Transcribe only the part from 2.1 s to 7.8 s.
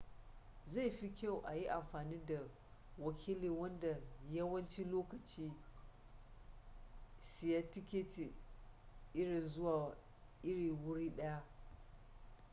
da wakili wanda yawanci lokaci siya